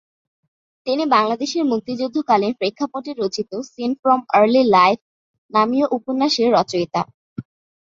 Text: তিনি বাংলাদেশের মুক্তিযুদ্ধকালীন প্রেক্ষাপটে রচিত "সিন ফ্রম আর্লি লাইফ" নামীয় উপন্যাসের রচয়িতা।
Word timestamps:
তিনি 0.87 1.03
বাংলাদেশের 1.15 1.63
মুক্তিযুদ্ধকালীন 1.65 2.53
প্রেক্ষাপটে 2.53 3.11
রচিত 3.13 3.51
"সিন 3.71 3.91
ফ্রম 4.01 4.19
আর্লি 4.37 4.63
লাইফ" 4.75 4.99
নামীয় 5.53 5.87
উপন্যাসের 5.97 6.49
রচয়িতা। 6.57 7.01